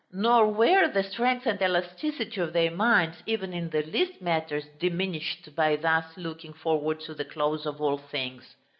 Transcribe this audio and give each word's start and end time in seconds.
Nor 0.11 0.47
were 0.51 0.87
the 0.87 1.03
strength 1.03 1.45
and 1.45 1.61
elasticity 1.61 2.41
of 2.41 2.53
their 2.53 2.71
minds, 2.71 3.21
even 3.27 3.53
in 3.53 3.69
the 3.69 3.83
least 3.83 4.19
matters, 4.19 4.63
diminished 4.79 5.53
by 5.55 5.75
thus 5.75 6.17
looking 6.17 6.53
forward 6.53 7.01
to 7.01 7.13
the 7.13 7.23
close 7.25 7.67
of 7.67 7.79
all 7.79 7.99
things. 7.99 8.55